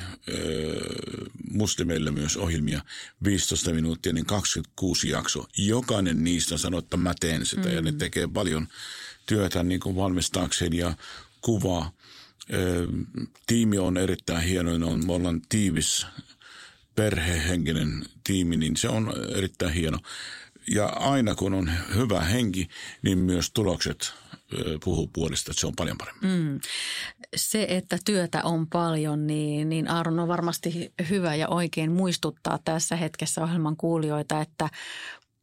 muslimeille 1.50 2.10
myös 2.10 2.36
ohjelmia 2.36 2.80
15 3.24 3.72
minuuttia, 3.72 4.12
niin 4.12 4.26
26 4.26 5.08
jakso. 5.08 5.46
Jokainen 5.58 6.24
niistä 6.24 6.58
sanoo, 6.58 6.78
että 6.78 6.96
mä 6.96 7.14
teen 7.20 7.46
sitä 7.46 7.68
mm. 7.68 7.74
ja 7.74 7.82
ne 7.82 7.92
tekee 7.92 8.26
paljon 8.26 8.68
työtä 9.26 9.62
niin 9.62 9.80
kuin 9.80 9.96
valmistaakseen 9.96 10.72
ja 10.72 10.96
kuvaa. 11.40 11.92
Tiimi 13.46 13.78
on 13.78 13.96
erittäin 13.96 14.42
hieno, 14.42 14.70
on, 14.70 15.06
me 15.06 15.12
ollaan 15.12 15.42
tiivis 15.48 16.06
perhehenkinen 16.94 18.04
tiimi, 18.24 18.56
niin 18.56 18.76
se 18.76 18.88
on 18.88 19.12
erittäin 19.36 19.72
hieno. 19.72 19.98
Ja 20.70 20.86
aina 20.86 21.34
kun 21.34 21.54
on 21.54 21.70
hyvä 21.94 22.20
henki, 22.20 22.68
niin 23.02 23.18
myös 23.18 23.50
tulokset 23.50 24.12
puhuu 24.84 25.10
puolesta, 25.12 25.50
että 25.50 25.60
se 25.60 25.66
on 25.66 25.76
paljon 25.76 25.98
paremmin. 25.98 26.30
Mm. 26.30 26.60
Se, 27.36 27.66
että 27.68 27.98
työtä 28.04 28.42
on 28.42 28.66
paljon, 28.66 29.26
niin, 29.26 29.68
niin 29.68 29.90
Aaron 29.90 30.20
on 30.20 30.28
varmasti 30.28 30.92
hyvä 31.10 31.34
ja 31.34 31.48
oikein 31.48 31.92
muistuttaa 31.92 32.58
tässä 32.64 32.96
hetkessä 32.96 33.42
ohjelman 33.42 33.76
kuulijoita, 33.76 34.40
että 34.40 34.68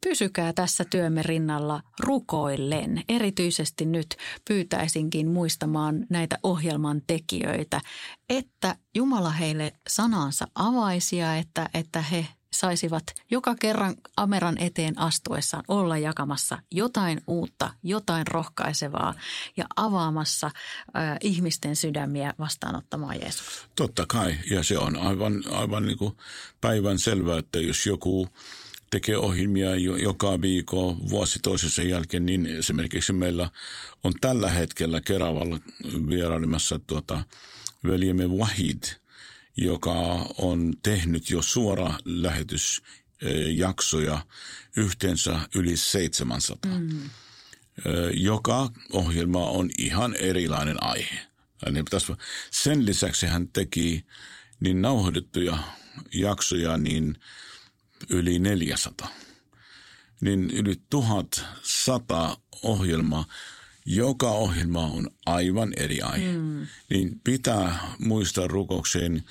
pysykää 0.07 0.53
tässä 0.53 0.85
työmme 0.89 1.23
rinnalla 1.23 1.81
rukoillen. 1.99 3.03
Erityisesti 3.09 3.85
nyt 3.85 4.17
pyytäisinkin 4.47 5.27
muistamaan 5.27 6.05
näitä 6.09 6.37
ohjelman 6.43 7.01
tekijöitä, 7.07 7.81
että 8.29 8.75
Jumala 8.95 9.29
heille 9.29 9.73
sanansa 9.89 10.47
avaisia, 10.55 11.35
että, 11.35 11.69
että 11.73 12.01
he 12.01 12.27
saisivat 12.53 13.03
joka 13.31 13.55
kerran 13.55 13.95
Ameran 14.17 14.57
eteen 14.57 14.99
astuessaan 14.99 15.63
olla 15.67 15.97
jakamassa 15.97 16.57
jotain 16.71 17.21
uutta, 17.27 17.73
jotain 17.83 18.27
rohkaisevaa 18.27 19.13
ja 19.57 19.65
avaamassa 19.75 20.47
äh, 20.47 21.17
ihmisten 21.21 21.75
sydämiä 21.75 22.33
vastaanottamaan 22.39 23.21
Jeesus. 23.21 23.67
Totta 23.75 24.05
kai, 24.07 24.35
ja 24.49 24.63
se 24.63 24.77
on 24.77 24.97
aivan, 24.97 25.43
aivan 25.51 25.85
niin 25.85 25.97
kuin 25.97 26.17
päivän 26.61 26.99
selvää, 26.99 27.37
että 27.39 27.59
jos 27.59 27.85
joku 27.85 28.27
tekee 28.91 29.17
ohjelmia 29.17 29.75
jo, 29.75 29.95
joka 29.95 30.41
viikko 30.41 30.97
vuosi 31.09 31.39
toisessa 31.39 31.83
jälkeen, 31.83 32.25
niin 32.25 32.45
esimerkiksi 32.45 33.13
meillä 33.13 33.49
on 34.03 34.13
tällä 34.21 34.49
hetkellä 34.49 35.01
Keravalla 35.01 35.59
vierailemassa 36.09 36.79
tuota, 36.79 37.23
veljemme 37.83 38.27
Wahid, 38.27 38.83
joka 39.57 40.25
on 40.37 40.73
tehnyt 40.83 41.29
jo 41.29 41.41
suora 41.41 41.93
lähetysjaksoja 42.05 44.25
yhteensä 44.77 45.39
yli 45.55 45.77
700. 45.77 46.79
Mm. 46.79 47.09
Joka 48.13 48.69
ohjelma 48.93 49.49
on 49.49 49.69
ihan 49.77 50.15
erilainen 50.15 50.83
aihe. 50.83 51.19
Sen 52.51 52.85
lisäksi 52.85 53.25
hän 53.25 53.47
teki 53.47 54.05
niin 54.59 54.81
nauhoitettuja 54.81 55.57
jaksoja 56.13 56.77
niin 56.77 57.15
yli 58.09 58.39
400. 58.39 59.07
Niin 60.21 60.51
yli 60.51 60.75
1100 60.89 62.37
ohjelmaa. 62.63 63.25
Joka 63.85 64.31
ohjelma 64.31 64.85
on 64.85 65.09
aivan 65.25 65.73
eri 65.77 66.01
aihe. 66.01 66.31
Mm. 66.31 66.67
Niin 66.89 67.21
pitää 67.23 67.79
muistaa 67.99 68.47
rukoukseen 68.47 69.23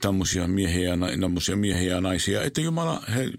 tämmöisiä 0.00 0.46
miehiä, 0.46 0.96
tämmöisiä 1.20 1.56
miehiä 1.56 1.94
ja 1.94 2.00
naisia, 2.00 2.42
että 2.42 2.60
Jumala 2.60 3.02
he, 3.14 3.30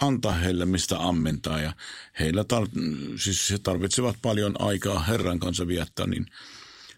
antaa 0.00 0.32
heille 0.32 0.66
mistä 0.66 0.98
ammentaa. 0.98 1.60
Ja 1.60 1.72
heillä 2.20 2.42
tar- 2.42 3.18
siis 3.18 3.50
he 3.50 3.58
tarvitsevat 3.58 4.16
paljon 4.22 4.60
aikaa 4.60 5.02
Herran 5.02 5.38
kanssa 5.38 5.66
viettää, 5.66 6.06
niin 6.06 6.26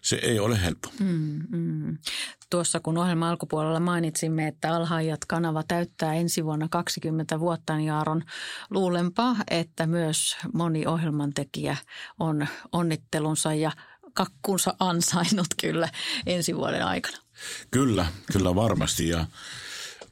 se 0.01 0.15
ei 0.15 0.39
ole 0.39 0.61
helppo. 0.61 0.89
Mm, 0.99 1.41
mm. 1.49 1.97
Tuossa 2.49 2.79
kun 2.79 2.97
ohjelman 2.97 3.29
alkupuolella 3.29 3.79
mainitsimme, 3.79 4.47
että 4.47 4.75
Alhaajat 4.75 5.25
kanava 5.25 5.63
täyttää 5.67 6.13
ensi 6.13 6.45
vuonna 6.45 6.67
20 6.71 7.39
vuotta, 7.39 7.77
niin 7.77 7.91
Aaron, 7.91 8.23
luulenpa, 8.69 9.35
että 9.51 9.87
myös 9.87 10.37
moni 10.53 10.85
ohjelmantekijä 10.85 11.77
on 12.19 12.47
onnittelunsa 12.71 13.53
ja 13.53 13.71
kakkunsa 14.13 14.75
ansainnut 14.79 15.47
kyllä 15.61 15.89
ensi 16.25 16.55
vuoden 16.55 16.85
aikana. 16.85 17.17
Kyllä, 17.71 18.05
kyllä 18.31 18.55
varmasti 18.55 19.09
ja 19.09 19.25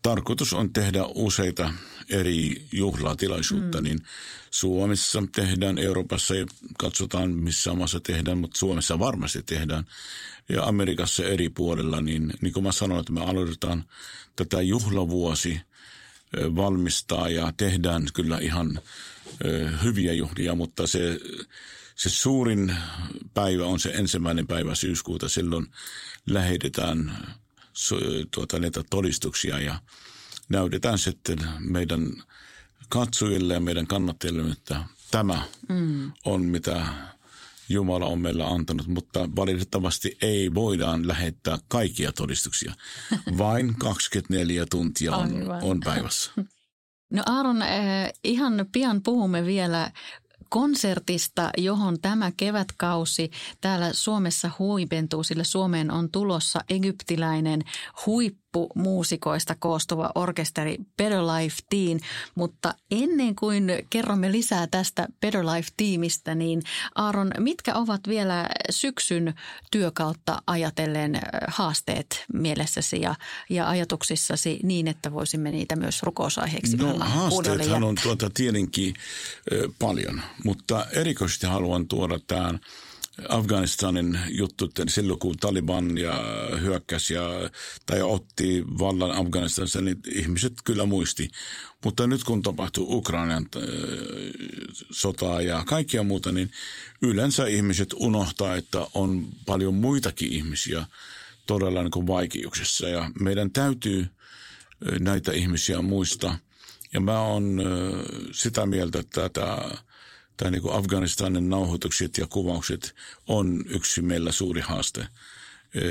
tarkoitus 0.02 0.54
on 0.54 0.74
tehdä 0.74 1.04
useita 1.16 1.70
eri 2.10 2.66
juhlatilaisuutta, 2.72 3.78
mm. 3.78 3.84
niin 3.84 4.00
Suomessa 4.52 5.24
tehdään, 5.36 5.78
Euroopassa 5.78 6.36
ja 6.36 6.46
katsotaan 6.78 7.32
missä 7.32 7.74
maassa 7.74 8.00
tehdään, 8.00 8.38
mutta 8.38 8.58
Suomessa 8.58 9.00
varmasti 9.00 9.44
tehdään. 9.44 9.86
Ja 10.50 10.64
Amerikassa 10.64 11.24
eri 11.24 11.50
puolella, 11.50 12.02
niin, 12.02 12.34
niin 12.42 12.54
kuin 12.54 12.64
mä 12.64 12.72
sanoin, 12.72 13.00
että 13.00 13.14
me 13.14 13.22
aloitetaan 13.22 13.84
tätä 14.36 14.62
juhlavuosi 14.62 15.62
valmistaa 16.56 17.30
ja 17.30 17.54
tehdään 17.58 18.08
kyllä 18.14 18.38
ihan 18.38 18.80
hyviä 19.84 20.14
juhlia, 20.14 20.56
mutta 20.56 20.88
se, 20.88 21.20
se 21.96 22.10
suurin 22.10 22.76
päivä 23.34 23.66
on 23.66 23.80
se 23.80 23.90
ensimmäinen 23.90 24.48
päivä 24.48 24.76
syyskuuta. 24.76 25.30
Silloin 25.30 25.68
lähetetään 26.26 27.18
tuota, 28.32 28.60
näitä 28.60 28.84
todistuksia 28.90 29.60
ja 29.60 29.80
näytetään 30.50 30.98
sitten 30.98 31.38
meidän 31.60 32.24
katsojille 32.90 33.54
ja 33.54 33.60
meidän 33.60 33.88
kannattajille, 33.88 34.52
että 34.52 34.84
tämä 35.12 35.42
mm. 35.70 36.12
on 36.26 36.42
mitä 36.42 36.86
Jumala 37.70 38.06
on 38.06 38.20
meillä 38.20 38.48
antanut, 38.48 38.88
mutta 38.88 39.30
valitettavasti 39.36 40.18
ei 40.22 40.54
voidaan 40.54 41.08
lähettää 41.08 41.58
kaikkia 41.68 42.12
todistuksia. 42.12 42.74
Vain 43.38 43.76
24 43.80 44.66
tuntia 44.72 45.16
on, 45.16 45.32
on 45.62 45.80
päivässä. 45.80 46.32
No 47.14 47.24
Aaron, 47.26 47.62
eh, 47.62 48.14
ihan 48.24 48.66
pian 48.72 49.04
puhumme 49.04 49.46
vielä 49.46 49.92
konsertista, 50.50 51.50
johon 51.58 52.02
tämä 52.02 52.32
kevätkausi 52.38 53.32
täällä 53.62 53.90
Suomessa 53.94 54.52
huipentuu, 54.60 55.24
sillä 55.24 55.44
Suomeen 55.44 55.92
on 55.92 56.12
tulossa 56.12 56.60
egyptiläinen 56.70 57.62
huippu 58.06 58.47
huippumuusikoista 58.56 59.56
koostuva 59.60 60.12
orkesteri 60.16 60.78
Better 60.98 61.22
Life 61.22 61.58
Team. 61.70 62.00
Mutta 62.36 62.74
ennen 62.92 63.36
kuin 63.36 63.72
kerromme 63.90 64.32
lisää 64.32 64.68
tästä 64.68 65.08
Better 65.22 65.46
Life-tiimistä, 65.46 66.36
niin 66.36 66.62
Aaron, 66.96 67.32
mitkä 67.40 67.76
ovat 67.76 68.02
vielä 68.08 68.50
syksyn 68.70 69.34
työkautta 69.72 70.42
ajatellen 70.48 71.20
haasteet 71.48 72.26
mielessäsi 72.34 73.02
ja, 73.02 73.16
ja 73.50 73.70
ajatuksissasi 73.70 74.60
niin, 74.64 74.88
että 74.88 75.12
voisimme 75.12 75.52
niitä 75.52 75.76
myös 75.76 76.04
rukousaiheeksi 76.04 76.78
No 76.78 76.98
haasteethan 77.00 77.84
on 77.84 77.96
tuota 78.04 78.30
tietenkin 78.30 78.94
paljon, 79.80 80.22
mutta 80.44 80.86
erikoisesti 80.92 81.48
haluan 81.48 81.88
tuoda 81.88 82.20
tämän– 82.28 82.60
Afganistanin 83.30 84.20
juttu, 84.30 84.72
silloin 84.88 85.20
kun 85.20 85.38
Taliban 85.38 85.98
ja 85.98 86.14
hyökkäsi 86.62 87.14
ja, 87.14 87.50
tai 87.86 88.02
otti 88.02 88.64
vallan 88.80 89.12
Afganistanissa, 89.12 89.82
niin 89.82 90.00
ihmiset 90.12 90.54
kyllä 90.64 90.86
muisti. 90.86 91.30
Mutta 91.86 92.08
nyt 92.08 92.24
kun 92.24 92.42
tapahtuu 92.42 92.98
Ukrainan 92.98 93.46
äh, 93.56 93.62
sotaa 94.92 95.42
ja 95.42 95.64
kaikkia 95.66 96.04
muuta, 96.04 96.32
niin 96.32 96.52
yleensä 97.02 97.46
ihmiset 97.46 97.90
unohtaa, 97.96 98.56
että 98.56 98.88
on 98.94 99.28
paljon 99.46 99.74
muitakin 99.74 100.32
ihmisiä 100.32 100.86
todella 101.48 101.84
niin 101.84 101.92
kuin 101.92 102.08
vaikeuksissa. 102.08 102.90
Ja 102.90 103.12
meidän 103.20 103.52
täytyy 103.52 104.02
äh, 104.02 105.00
näitä 105.00 105.32
ihmisiä 105.32 105.82
muistaa. 105.82 106.38
Ja 106.94 107.00
mä 107.00 107.22
oon 107.22 107.60
äh, 107.60 108.02
sitä 108.32 108.66
mieltä, 108.66 109.00
että 109.00 109.30
tämä 109.30 109.58
tai 110.38 110.52
niin 110.52 110.62
kuin 110.62 110.76
Afganistanin 110.76 111.50
nauhoitukset 111.50 112.18
ja 112.18 112.28
kuvaukset 112.28 112.96
on 113.28 113.64
yksi 113.68 114.02
meillä 114.02 114.32
suuri 114.32 114.62
haaste 114.62 115.08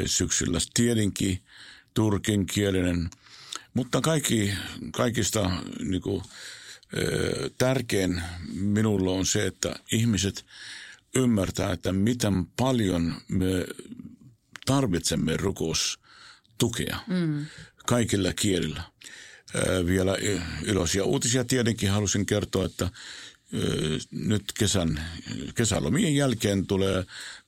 syksyllä. 0.07 0.59
Tietenkin 0.75 1.43
turkin 1.95 2.47
kielinen, 2.47 3.11
mutta 3.75 4.01
kaikki, 4.01 4.53
kaikista 4.93 5.51
niin 5.81 6.03
kuin, 6.03 6.23
tärkein 7.59 8.23
minulla 8.53 9.11
on 9.11 9.27
se, 9.27 9.47
että 9.47 9.77
ihmiset 9.93 10.47
ymmärtää, 11.15 11.73
että 11.73 11.93
miten 11.93 12.47
paljon 12.47 13.15
me 13.29 13.67
tarvitsemme 14.67 15.37
rukoustukea 15.37 16.99
mm. 17.07 17.47
kaikilla 17.87 18.33
kielillä. 18.33 18.83
Vielä 19.87 20.17
iloisia 20.65 21.05
uutisia 21.05 21.45
tietenkin 21.45 21.91
halusin 21.91 22.27
kertoa, 22.27 22.65
että 22.65 22.91
nyt 24.11 24.45
kesän, 24.59 25.01
kesälomien 25.55 26.17
jälkeen 26.17 26.67
tulee 26.67 27.05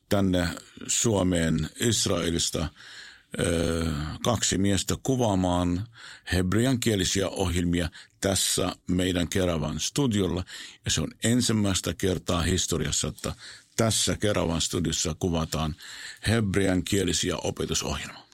tänne 0.09 0.49
Suomeen 0.87 1.71
Israelista 1.81 2.69
kaksi 4.25 4.59
miestä 4.59 4.97
kuvaamaan 5.03 5.89
hebreankielisiä 6.33 7.29
ohjelmia 7.29 7.91
tässä 8.21 8.73
meidän 8.87 9.29
Keravan 9.29 9.81
studiolla. 9.81 10.45
Ja 10.85 10.91
se 10.91 11.01
on 11.01 11.11
ensimmäistä 11.25 11.95
kertaa 11.95 12.43
historiassa, 12.43 13.09
että 13.09 13.35
tässä 13.77 14.17
Keravan 14.17 14.61
studiossa 14.61 15.17
kuvataan 15.19 15.77
hebreankielisiä 16.27 17.37
opetusohjelmia. 17.37 18.28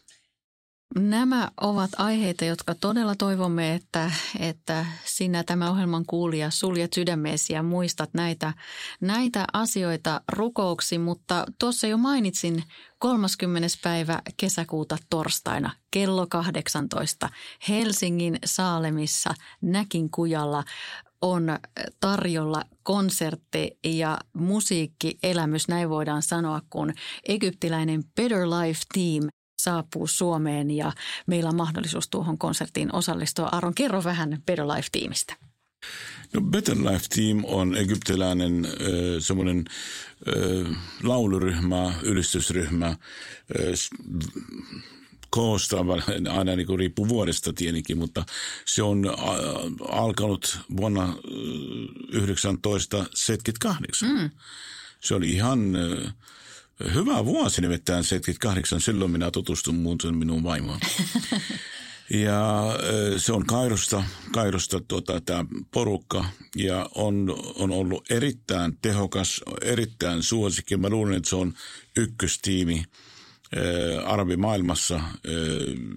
Nämä 0.98 1.50
ovat 1.60 1.90
aiheita, 1.98 2.44
jotka 2.44 2.74
todella 2.74 3.14
toivomme, 3.14 3.74
että, 3.74 4.10
että 4.38 4.86
sinä 5.04 5.44
tämä 5.44 5.70
ohjelman 5.70 6.06
kuulija 6.06 6.50
suljet 6.50 6.92
sydämeesi 6.92 7.52
ja 7.52 7.62
muistat 7.62 8.10
näitä, 8.12 8.52
näitä 9.00 9.44
asioita 9.52 10.20
rukouksi. 10.32 10.98
Mutta 10.98 11.46
tuossa 11.58 11.86
jo 11.86 11.96
mainitsin 11.96 12.64
30. 12.98 13.68
päivä 13.82 14.22
kesäkuuta 14.36 14.98
torstaina 15.10 15.70
kello 15.90 16.26
18 16.26 17.28
Helsingin 17.68 18.38
Saalemissa 18.44 19.34
Näkinkujalla 19.60 20.64
on 21.20 21.58
tarjolla 22.00 22.62
konsertti 22.82 23.78
ja 23.84 24.18
musiikkielämys, 24.32 25.68
näin 25.68 25.90
voidaan 25.90 26.22
sanoa, 26.22 26.60
kun 26.70 26.92
egyptiläinen 27.28 28.04
Better 28.16 28.40
Life 28.40 28.80
Team– 28.94 29.28
saapuu 29.58 30.06
Suomeen 30.06 30.70
ja 30.70 30.92
meillä 31.26 31.48
on 31.48 31.56
mahdollisuus 31.56 32.08
tuohon 32.08 32.38
konserttiin 32.38 32.94
osallistua. 32.94 33.48
Aron, 33.52 33.74
kerro 33.74 34.04
vähän 34.04 34.42
Better 34.46 34.66
Life-tiimistä. 34.68 35.36
No 36.32 36.40
Better 36.40 36.76
Life 36.76 37.06
Team 37.14 37.44
on 37.44 37.76
egyptiläinen 37.76 38.64
äh, 38.64 38.72
semmoinen 39.18 39.64
äh, 40.28 40.76
lauluryhmä, 41.02 41.94
ylistysryhmä, 42.02 42.86
äh, 42.86 42.96
koosta, 45.30 45.76
aina 46.30 46.56
niin 46.56 46.66
kuin 46.66 46.78
riippuu 46.78 47.08
vuodesta 47.08 47.52
tietenkin, 47.52 47.98
mutta 47.98 48.24
se 48.64 48.82
on 48.82 49.04
alkanut 49.88 50.58
vuonna 50.76 51.16
1978. 52.12 54.08
Mm. 54.08 54.30
Se 55.00 55.14
oli 55.14 55.30
ihan 55.30 55.76
Hyvä 56.94 57.24
vuosi 57.24 57.60
nimittäin 57.60 58.04
78. 58.04 58.80
Silloin 58.80 59.10
minä 59.10 59.30
tutustun 59.30 59.74
muuten 59.74 60.16
minun 60.16 60.42
vaimoon. 60.44 60.80
Ja 62.10 62.64
se 63.16 63.32
on 63.32 63.46
Kairosta, 63.46 64.04
Kairosta 64.32 64.80
tuota, 64.88 65.20
tämä 65.20 65.44
porukka 65.70 66.24
ja 66.56 66.88
on, 66.94 67.36
on 67.54 67.70
ollut 67.70 68.10
erittäin 68.10 68.78
tehokas, 68.82 69.40
erittäin 69.62 70.22
suosikki. 70.22 70.76
Mä 70.76 70.88
luulen, 70.88 71.14
että 71.14 71.28
se 71.28 71.36
on 71.36 71.54
ykköstiimi 71.96 72.84
arabimaailmassa 74.04 75.00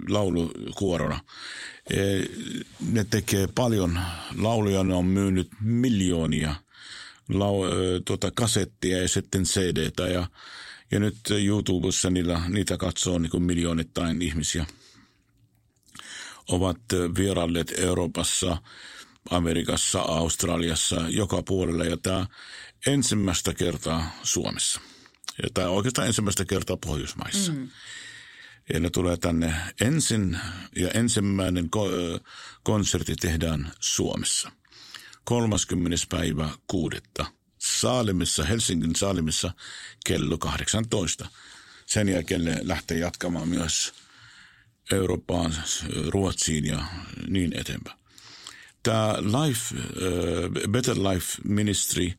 laulukuorona. 0.10 1.20
Ne 2.92 3.06
tekee 3.10 3.48
paljon 3.56 4.00
lauluja, 4.38 4.84
ne 4.84 4.94
on 4.94 5.06
myynyt 5.06 5.50
miljoonia 5.62 6.56
lau, 7.30 7.64
tuota, 8.06 8.32
kasettia 8.32 9.02
ja 9.02 9.08
sitten 9.08 9.44
cd 9.44 9.92
ja, 10.14 10.28
ja 10.92 11.00
nyt 11.00 11.18
YouTubessa 11.46 12.10
niillä, 12.10 12.42
niitä 12.50 12.78
katsoo 12.78 13.20
niin 13.20 13.30
kuin 13.30 13.44
miljoonittain 13.44 14.22
ihmisiä– 14.22 14.66
ovat 16.48 16.78
vierailleet 17.18 17.74
Euroopassa, 17.78 18.58
Amerikassa, 19.30 20.00
Australiassa, 20.00 20.96
joka 21.10 21.44
puolella 21.44 21.84
ja 21.84 21.98
tämä 21.98 22.26
ensimmäistä 22.88 23.54
kertaa 23.54 24.12
Suomessa. 24.24 24.82
Ja 25.44 25.50
tämä 25.54 25.70
oikeastaan 25.70 26.08
ensimmäistä 26.08 26.46
kertaa 26.46 26.78
Pohjoismaissa. 26.78 27.52
Mm. 27.52 27.70
Ja 28.74 28.80
ne 28.80 28.90
tulee 28.90 29.18
tänne 29.18 29.56
ensin 29.82 30.40
ja 30.76 30.90
ensimmäinen 30.92 31.66
ko- 31.66 32.22
konsertti 32.64 33.16
tehdään 33.16 33.72
Suomessa. 33.80 34.52
30. 35.24 35.98
päivä 36.10 36.50
kuudetta 36.68 37.26
Saalimissa, 37.58 38.44
Helsingin 38.44 38.96
Saalimissa 38.96 39.52
kello 40.06 40.38
18. 40.38 41.30
Sen 41.86 42.10
jälkeen 42.10 42.46
ne 42.46 42.60
lähtee 42.62 42.98
jatkamaan 42.98 43.48
myös 43.48 43.94
Eurooppaan, 44.92 45.56
Ruotsiin 46.08 46.66
ja 46.66 46.84
niin 47.28 47.60
eteenpäin. 47.60 48.00
Tämä 48.84 49.14
Life, 49.20 49.76
äh, 49.76 50.72
Better 50.72 50.96
Life 50.96 51.38
Ministry 51.44 52.12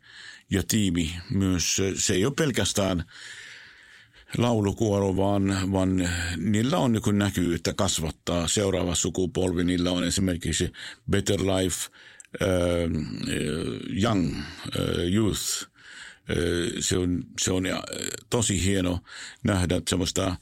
ja 0.51 0.63
tiimi 0.69 1.15
myös, 1.31 1.77
se 1.97 2.15
ei 2.15 2.27
ole 2.27 2.35
pelkästään 2.37 3.05
laulukuoro, 4.39 5.17
vaan, 5.17 5.73
vaan 5.73 6.09
niillä 6.37 6.79
on 6.79 6.93
niin 6.93 7.19
näkyvyyttä 7.19 7.75
kasvattaa 7.75 8.49
seuraava 8.49 8.95
sukupolvi. 8.95 9.65
Niillä 9.65 9.91
on 9.91 10.05
esimerkiksi 10.05 10.73
Better 11.11 11.41
Life 11.41 11.91
Young 14.03 14.37
uh, 14.37 15.15
Youth. 15.15 15.41
Uh, 16.31 16.81
se 16.81 16.99
on, 16.99 17.25
se 17.41 17.53
on 17.53 17.65
tosi 18.31 18.65
hieno 18.65 19.01
nähdä 19.45 19.81
semmoista– 19.89 20.37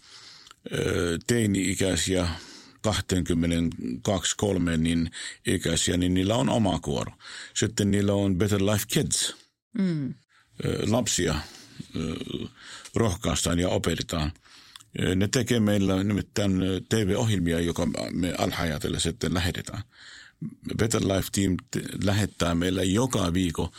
teini-ikäisiä 1.27 2.29
22-3 2.87 4.77
niin 4.79 5.11
ikäisiä, 5.47 5.97
niin 5.97 6.15
niillä 6.15 6.35
on 6.35 6.49
oma 6.49 6.79
kuoro. 6.79 7.13
Sitten 7.55 7.91
niillä 7.91 8.13
on 8.13 8.39
Better 8.39 8.61
Life 8.61 8.85
Kids. 8.89 9.37
Mm. 9.79 10.15
Lapsia 10.87 11.35
rohkaistaan 12.95 13.59
ja 13.59 13.69
opetetaan. 13.69 14.33
Ne 15.17 15.29
tekee 15.29 15.61
meillä 15.61 16.05
nimittäin 16.05 16.61
TV-ohjelmia, 16.89 17.61
joka 17.61 17.87
me 18.13 18.35
alhajatelle 18.39 19.01
sitten 19.01 19.35
lähetetään. 19.35 19.83
Better 20.79 21.03
Life 21.03 21.29
Team 21.33 21.57
lähettää 22.05 22.55
meillä 22.55 22.83
joka 22.83 23.33
viikko 23.33 23.73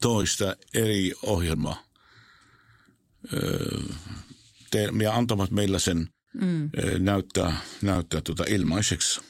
toista 0.00 0.56
eri 0.74 1.12
ohjelmaa 1.22 1.84
te, 4.70 4.88
ja 5.02 5.14
antavat 5.14 5.50
meillä 5.50 5.78
sen 5.78 6.08
mm. 6.40 6.70
näyttää, 6.98 7.60
näyttää 7.82 8.20
tuota 8.20 8.44
ilmaiseksi. 8.48 9.20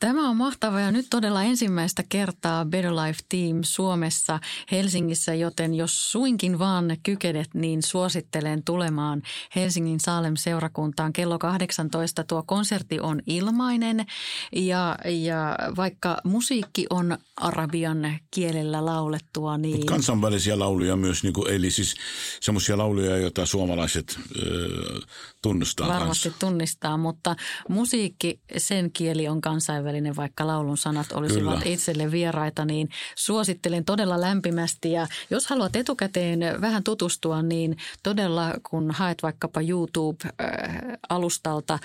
Tämä 0.00 0.28
on 0.28 0.36
mahtavaa 0.36 0.80
ja 0.80 0.92
nyt 0.92 1.06
todella 1.10 1.42
ensimmäistä 1.42 2.04
kertaa 2.08 2.64
Better 2.64 2.92
Life 2.92 3.18
Team 3.28 3.58
Suomessa 3.62 4.40
Helsingissä, 4.72 5.34
joten 5.34 5.74
jos 5.74 6.12
suinkin 6.12 6.58
vaan 6.58 6.96
kykenet, 7.02 7.48
niin 7.54 7.82
suosittelen 7.82 8.64
tulemaan 8.64 9.22
Helsingin 9.56 10.00
Saalem 10.00 10.36
seurakuntaan. 10.36 11.12
Kello 11.12 11.38
18 11.38 12.24
tuo 12.24 12.42
konsertti 12.46 13.00
on 13.00 13.22
ilmainen 13.26 14.06
ja, 14.52 14.96
ja 15.04 15.58
vaikka 15.76 16.16
musiikki 16.24 16.86
on 16.90 17.18
arabian 17.36 18.18
kielellä 18.30 18.84
laulettua, 18.84 19.58
niin... 19.58 19.76
Mut 19.76 19.84
kansainvälisiä 19.84 20.58
lauluja 20.58 20.96
myös, 20.96 21.22
niin 21.22 21.32
kuin, 21.32 21.50
eli 21.52 21.70
siis 21.70 21.94
semmoisia 22.40 22.78
lauluja, 22.78 23.16
joita 23.16 23.46
suomalaiset 23.46 24.18
ö, 24.36 25.00
tunnustaa 25.42 25.88
Varmasti 25.88 26.28
kanssa. 26.28 26.46
tunnistaa, 26.46 26.96
mutta 26.96 27.36
musiikki, 27.68 28.40
sen 28.56 28.92
kieli 28.92 29.28
on 29.28 29.40
kansainvälinen, 29.40 29.89
vaikka 30.16 30.46
laulun 30.46 30.76
sanat 30.76 31.12
olisivat 31.12 31.58
Kyllä. 31.58 31.74
itselle 31.74 32.10
vieraita, 32.10 32.64
niin 32.64 32.88
suosittelen 33.16 33.84
todella 33.84 34.20
lämpimästi. 34.20 34.92
Ja 34.92 35.06
jos 35.30 35.46
haluat 35.46 35.76
etukäteen 35.76 36.40
vähän 36.60 36.84
tutustua, 36.84 37.42
niin 37.42 37.76
todella 38.02 38.54
kun 38.70 38.90
haet 38.90 39.22
vaikkapa 39.22 39.60
YouTube-alustalta 39.60 41.78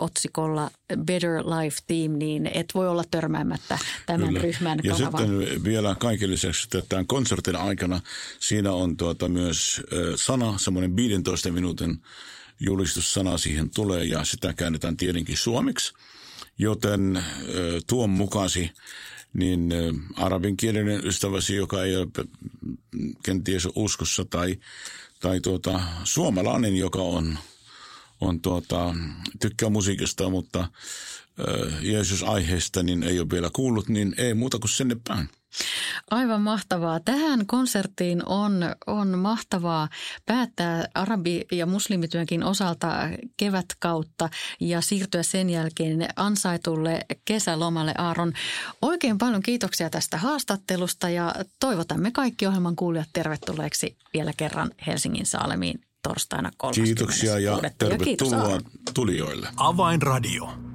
otsikolla 0.00 0.70
Better 1.04 1.32
Life 1.32 1.78
Team, 1.86 2.12
niin 2.12 2.50
et 2.54 2.66
voi 2.74 2.88
olla 2.88 3.04
törmäämättä 3.10 3.78
tämän 4.06 4.28
Kyllä. 4.28 4.40
ryhmän 4.40 4.78
Ja 4.84 4.94
sitten 4.94 5.64
vielä 5.64 5.96
kaiken 5.98 6.30
lisäksi, 6.30 6.68
tämän 6.88 7.06
konsertin 7.06 7.56
aikana 7.56 8.00
siinä 8.40 8.72
on 8.72 8.96
tuota 8.96 9.28
myös 9.28 9.82
sana, 10.16 10.58
semmoinen 10.58 10.96
15 10.96 11.50
minuutin 11.50 12.02
julistussana 12.60 13.38
siihen 13.38 13.70
tulee 13.70 14.04
ja 14.04 14.24
sitä 14.24 14.52
käännetään 14.52 14.96
tietenkin 14.96 15.36
suomeksi. 15.36 15.92
Joten 16.58 17.24
tuon 17.86 18.10
mukasi 18.10 18.70
niin 19.32 19.72
arabinkielinen 20.16 21.06
ystäväsi, 21.06 21.54
joka 21.56 21.84
ei 21.84 21.96
ole 21.96 22.06
kenties 23.22 23.68
uskossa 23.74 24.24
tai, 24.24 24.56
tai 25.20 25.40
tuota, 25.40 25.80
suomalainen, 26.04 26.76
joka 26.76 27.02
on, 27.02 27.38
on 28.20 28.40
tuota, 28.40 28.94
tykkää 29.40 29.68
musiikista, 29.68 30.30
mutta 30.30 30.68
Jeesus-aiheesta 31.82 32.82
niin 32.82 33.02
ei 33.02 33.20
ole 33.20 33.30
vielä 33.30 33.50
kuullut, 33.52 33.88
niin 33.88 34.14
ei 34.18 34.34
muuta 34.34 34.58
kuin 34.58 34.70
sinne 34.70 34.96
päin. 35.08 35.28
Aivan 36.10 36.42
mahtavaa. 36.42 37.00
Tähän 37.00 37.46
konserttiin 37.46 38.22
on, 38.26 38.74
on 38.86 39.18
mahtavaa 39.18 39.88
päättää 40.26 40.84
arabi- 40.94 41.46
ja 41.52 41.66
muslimityönkin 41.66 42.44
osalta 42.44 42.88
kevätkautta 43.36 44.28
ja 44.60 44.80
siirtyä 44.80 45.22
sen 45.22 45.50
jälkeen 45.50 46.08
ansaitulle 46.16 47.00
kesälomalle. 47.24 47.94
Aaron, 47.98 48.32
oikein 48.82 49.18
paljon 49.18 49.42
kiitoksia 49.42 49.90
tästä 49.90 50.16
haastattelusta 50.16 51.08
ja 51.08 51.34
toivotamme 51.60 52.10
kaikki 52.10 52.46
ohjelman 52.46 52.76
kuulijat 52.76 53.08
tervetulleeksi 53.12 53.96
vielä 54.14 54.32
kerran 54.36 54.70
Helsingin 54.86 55.26
Saalemiin 55.26 55.80
torstaina 56.02 56.50
30. 56.56 56.86
Kiitoksia 56.86 57.38
ja 57.38 57.70
tervetuloa 57.78 58.58
Kiitos, 58.58 58.94
tulijoille. 58.94 59.48
Avainradio. 59.56 60.65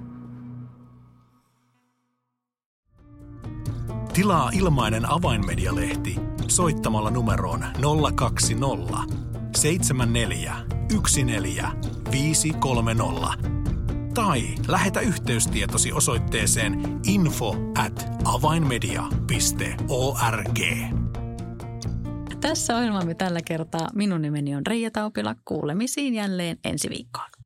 Tilaa 4.13 4.49
ilmainen 4.53 5.11
avainmedialehti 5.11 6.15
soittamalla 6.47 7.11
numeroon 7.11 7.65
020 8.15 8.97
74 9.57 10.55
14 11.25 11.71
530 12.11 13.51
tai 14.13 14.41
lähetä 14.67 14.99
yhteystietosi 14.99 15.91
osoitteeseen 15.91 16.99
info 17.07 17.55
at 17.77 18.11
avainmedia.org. 18.25 20.59
Tässä 22.41 22.77
ohjelmamme 22.77 23.13
tällä 23.13 23.39
kertaa. 23.45 23.87
Minun 23.95 24.21
nimeni 24.21 24.55
on 24.55 24.65
Reija 24.65 24.91
Taupila. 24.91 25.35
Kuulemisiin 25.45 26.13
jälleen 26.13 26.57
ensi 26.63 26.89
viikkoon. 26.89 27.40